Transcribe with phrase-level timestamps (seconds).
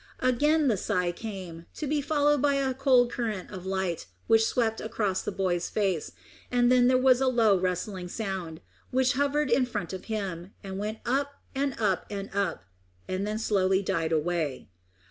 [0.21, 4.81] Again the sigh came, to be followed by a cold current of air, which swept
[4.81, 6.13] across the boy's face,
[6.49, 10.79] and then there was a low rustling sound, which hovered in front of him, and
[10.79, 12.63] went up and up and up,
[13.07, 14.69] and then slowly died away.